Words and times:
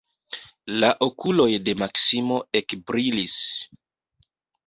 La 0.83 0.87
okuloj 1.07 1.47
de 1.67 1.75
Maksimo 1.81 2.39
ekbrilis. 2.61 3.35